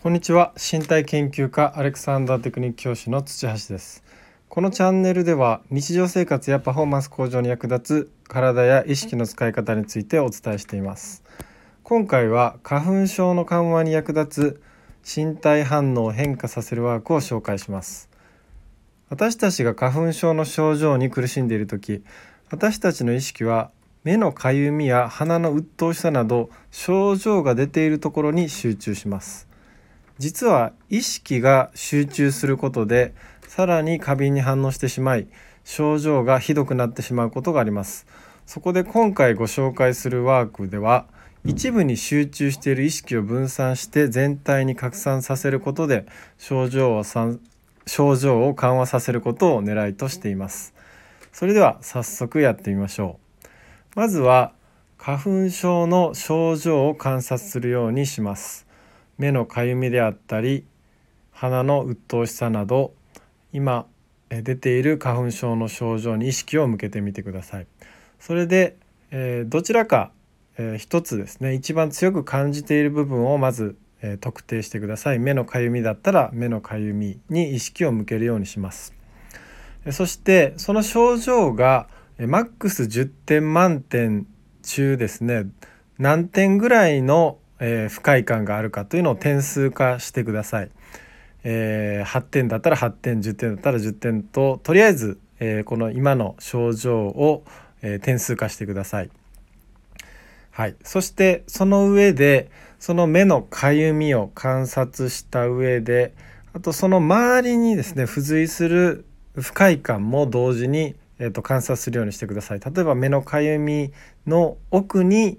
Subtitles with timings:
[0.00, 0.52] こんにちは。
[0.54, 4.04] 身体研究家アレクサンダーテクニック教師の土橋です。
[4.48, 11.24] このチャンネルでは日常生活やパフォーマンス向上に役立つ体や意識の使い方についてお伝えしています。
[11.82, 14.60] 今回は花粉症の緩和に役立
[15.04, 18.08] つ身体反応を変化させるワークを紹介します。
[19.08, 22.04] 私たちが花粉症の症状に苦しんでいる時
[22.52, 23.72] 私たちの意識は
[24.04, 29.47] 目のかゆみや鼻の鬱陶しさなど症状が出ているところに集中します。
[30.18, 33.14] 実は意識が集中することで
[33.46, 35.28] さらに過敏に反応してしまい
[35.64, 38.06] 症状がひどくなってしまうことがあります。
[38.46, 41.06] そこで今回ご紹介するワークでは
[41.44, 46.06] 一部に集中している意識を分散して全体に拡散させることで
[46.38, 47.04] 症状を
[47.86, 50.74] 症状を緩和させることを狙いとしています。
[51.32, 53.18] それでは早速やってみましょ
[53.94, 53.98] う。
[53.98, 54.52] まずは
[54.96, 58.67] 花粉症の症状を観察するようにします。
[59.18, 60.64] 目のかゆみであったり
[61.32, 62.94] 鼻の鬱陶しさなど
[63.52, 63.86] 今
[64.30, 67.66] 出ている花粉症の症状に意識を向けてみてください。
[68.18, 68.76] それで、
[69.10, 70.10] えどちらか、
[70.58, 78.94] え一つですね一番強く感じている部分をまず、え特定してください目のかゆみだったら目のかゆみに意識を向けるようにします
[79.90, 84.28] そしてその症状がマックス10点満点
[84.62, 85.46] 中ですね
[85.98, 90.70] 何点ぐらいのえー、不快感があるかというのを点数化してください。
[91.44, 97.44] えー、8点だったら8点10点だったら10点ととりあえず、えー、この今の症状を、
[97.82, 99.10] えー、点数化してください。
[100.50, 102.50] はい、そしてその上で
[102.80, 106.12] その目のかゆみを観察した上で
[106.52, 109.04] あとその周りにですね付随する
[109.36, 112.60] 不快感も同時に、えーと、観察するようにしてください。
[112.60, 113.92] 例えば目のかゆみ
[114.26, 115.38] の奥に、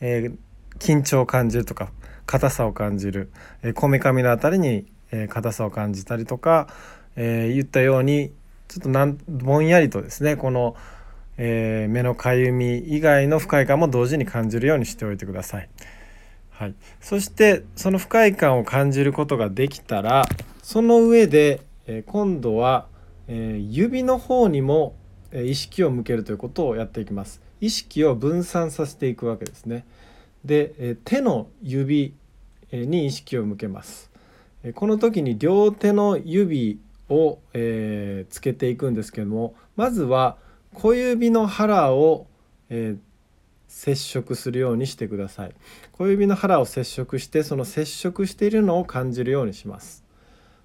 [0.00, 0.36] えー
[0.78, 1.90] 緊張を感じるとか
[2.26, 3.30] 硬さを感じる
[3.74, 6.68] こめかみの辺りに硬さを感じたりとか、
[7.14, 8.32] えー、言ったように
[8.68, 10.76] ちょっとなんぼんやりとですねこの、
[11.36, 15.68] えー、目のかゆみ以外の不快感も同時に感じるようにしておいてください。
[16.50, 20.26] はい、そしてその不快感を感じることができたら
[20.62, 22.86] その上で、えー、今度は、
[23.28, 24.96] え指の方にも
[25.32, 27.40] 意識を向けるということをやっていきます。
[27.60, 29.84] 意識を分散させていくわけですね。
[30.44, 32.14] で手の指
[32.72, 34.10] に意識を向けます。
[34.74, 40.38] この時に両手の指を、つけていくんですけどもまずは
[40.74, 42.26] 小指の腹を、
[43.68, 45.54] 接触するようにしてください。
[45.92, 50.04] 小指の腹を接触してその接触しているのを感じるようにします。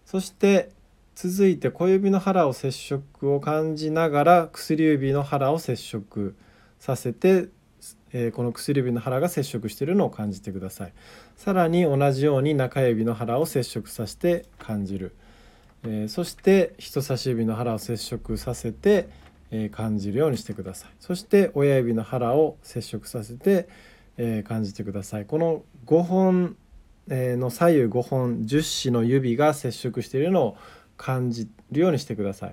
[0.05, 0.69] そして
[1.15, 6.35] 続いて小指の腹を接触を感じながら薬指の腹を接触
[6.79, 7.49] させて
[8.13, 10.93] えー、この薬指の腹が接触しているのを感じてください。
[11.35, 15.15] さらに同じように中指の腹を接触させて感じる、
[15.83, 19.09] えー、そして人差し指の腹を接触させて、
[19.51, 20.89] えー、感じるようにしてください。
[20.99, 23.67] そして親指の腹を接触させて、
[24.17, 25.25] え感じてください。
[25.25, 26.57] この5本
[27.07, 30.57] の左右5本10指の指が接触しているのを
[30.97, 32.51] 感じるようにしてくださ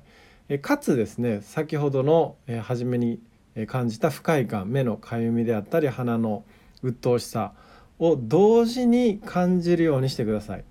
[0.49, 0.59] い。
[0.61, 3.21] かつですね先ほどの初めに
[3.67, 6.45] 感じた不快感目のかゆみであったり鼻の
[6.83, 7.53] 鬱陶しさ
[7.99, 10.65] を同時に感じるようにしてください。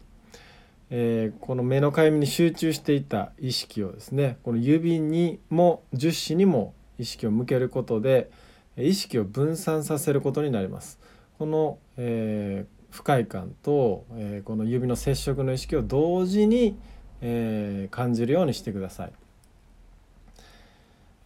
[0.89, 8.31] えー、この目のかゆみに集中していた意識をですねこの指にも十指にも意識を向けることで
[8.77, 10.99] 意識を分散させることになります。
[11.37, 16.77] この、えー、不快感と、えー、この指の接触の意識を同時に、
[17.21, 19.11] え感じるようにしてください。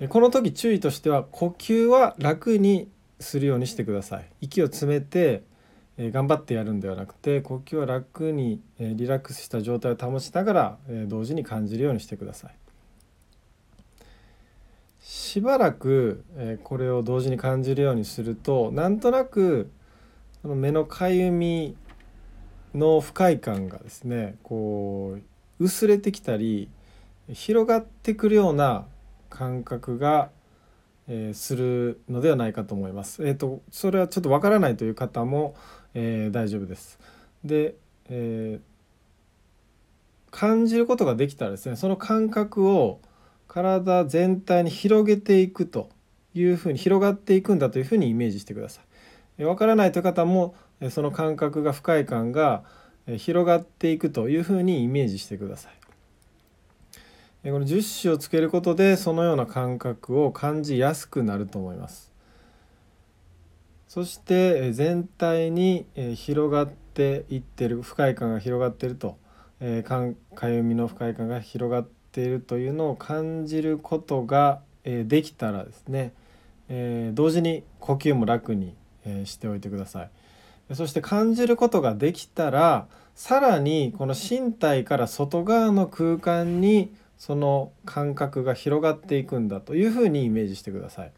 [0.09, 2.89] この時注意としては呼吸は楽に
[3.19, 4.25] するようにしてください。
[4.41, 5.44] 息を詰めて
[5.97, 12.56] 頑張ってやるんではなくて呼吸は楽にリラックスした状態を保ちながら同時に感じるようにしてください。
[15.01, 16.23] しばらく
[16.63, 19.69] これを同時に感じるようにするとなんとなく
[20.44, 21.75] 目のかゆみ
[22.73, 25.18] の不快感がですねこ
[25.59, 26.69] う薄れてきたり
[27.31, 28.86] 広がってくるような
[29.42, 30.30] 感覚が、
[31.08, 33.26] えー、するのではないかと思います。
[33.28, 35.56] えーと、それはちょっとわからないという方も、
[35.96, 37.00] えー、大丈夫です。
[37.44, 37.74] で、
[38.12, 43.00] えー、感じることができたらですねその感覚を
[43.48, 45.90] 体全体に広げていくと
[46.36, 48.82] いうふうに広がっていくんだというふうにイメージしてくださ
[49.40, 49.44] い。
[49.44, 50.54] わからないという方も
[50.92, 52.64] その感覚が不快感が
[53.18, 55.81] 広がっていくというふうにイメージしてください。
[57.44, 62.12] この樹脂をつけることでそのような感覚を感じやすくなると思います
[63.88, 65.86] そして全体に
[66.16, 69.18] 広がっていってる不快感が広がってると、
[69.60, 76.14] え、かゆみの不快感が広がっているというのを感じることが、えできたらですね、
[76.70, 80.10] え同時に呼吸も楽に、えしておいてください。
[80.74, 91.12] そして感じることができたらさらにこの身体から外側の空間にその感覚が広がっていくんだというふうにイメージしてください。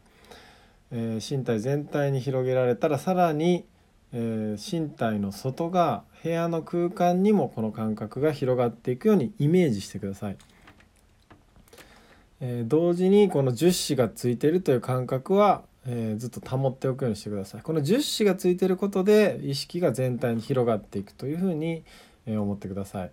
[0.92, 3.64] えー、身体全体に広げられたらさらに、
[4.12, 10.36] えー、身体の外が部屋の空間にもこの感覚が広がっていくようにイメージしてください。
[12.42, 17.62] えー、同時にこの樹脂がついてるという感覚は、えずっと保っておくようにしてください。
[17.62, 21.82] この樹脂がついてることで意識が全体に広がっていくというふうに、
[22.26, 23.10] え思ってください。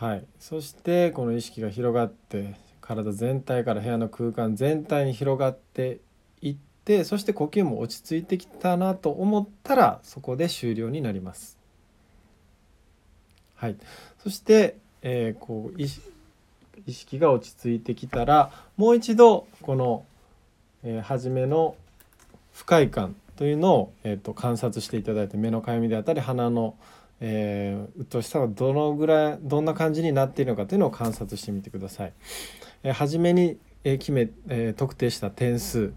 [0.00, 5.98] はい、そしてこの意識が広がって体全体から部屋の空間全体に広がって
[6.40, 6.56] いっ
[6.86, 11.58] てそして呼吸も落ち着いてきたなと思ったらそこで終了になります。
[13.56, 13.76] はい、
[14.22, 20.06] そして、えー、こう意識が落ち着いてきたらもう一度この、
[20.82, 21.76] えー、初めの
[22.54, 26.74] 不快感というのを、えーと、観察していただいて目のかゆみであったり鼻の、
[27.20, 32.12] えー、鬱陶しさはどのぐらいどんな感じになっているのかというのを観察してみてください。
[32.82, 35.92] えー、初めに、え、決め、えー、特定した点数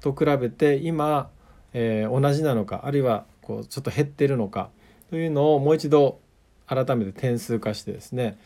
[0.00, 1.30] と比べて今、
[1.72, 4.70] えー、同じなのかあるいはこうちょっと減ってるのか
[5.10, 6.20] というのをもう一度
[6.66, 8.38] 改めて点数化してですね、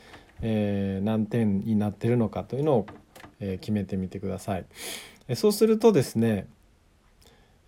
[0.43, 2.87] えー、何点になってるのかというのを、
[3.41, 4.67] えー、決めてみてください。
[5.37, 6.47] そうするとですね、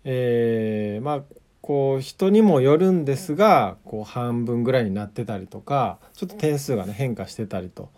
[0.03, 1.23] えー、まあ
[1.63, 7.89] こう人にもよるんですがこう半分ぐらいになってたりとかちょっと点数がね変化してたりと、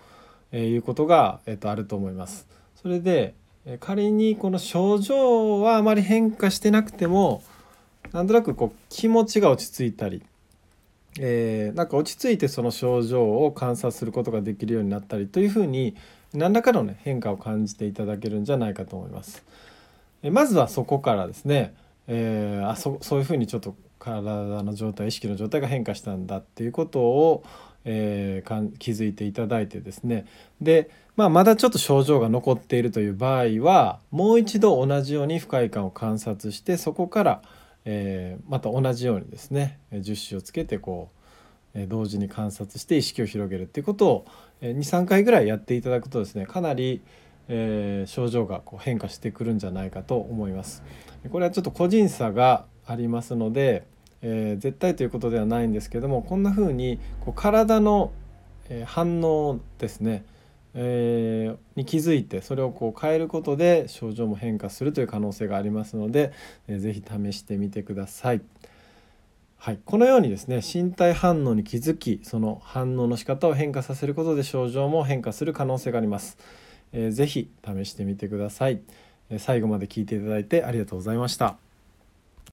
[0.51, 2.47] えいうことが、えー、とあると思います。
[2.75, 3.33] それで、
[3.79, 7.41] 仮にこの症状はあまり変化してなくても
[8.13, 10.21] なんとなくこう気持ちが落ち着いたり、
[11.19, 15.95] えー、なんか落ち着いてその症状を観察することができるようになったりというふうに
[16.35, 19.43] 何らかの、ね、変化を感じていただけるんじゃないかと思います。
[20.21, 21.73] えまずはそこからですね、
[22.07, 27.43] えー、あそそういうふうにちょっと体の状態意識の状態が変化したんだっていうことを、
[27.85, 30.25] えー、かん気づいていただいてですね。
[30.61, 37.41] で、まあ、まだちょっと症状が残っているという場合はもう一度同じように不快感を観察してそこから、
[37.85, 41.15] えー、また同じようにですね樹脂をつけてこう、
[41.87, 44.25] 同時に観察して意識を広げるっていうことを、
[44.61, 47.01] え23回ぐらいやっていただくとですねかなり、
[47.47, 50.83] えー、症状がこう変化してくるんじゃないかと思います。
[51.31, 53.83] これはちょっと個人差がありますので
[54.27, 58.11] えー、絶対ということではないんですけどもこんな風にこう体の、
[58.69, 60.25] え反応ですね、
[60.73, 66.33] えー、に気づいてそれをこう変えることで症状も変化するという可能性がありますので、
[66.67, 68.41] えー、ぜひ試してみてください。
[69.57, 76.39] はい、このようにですね身体反応に気づきその反応の仕方を変化させることで症状も変化する可能性があります。
[76.93, 78.81] えー、ぜひ試してみてください。
[79.37, 81.64] 最後まで聞いていただいてありがとうございました。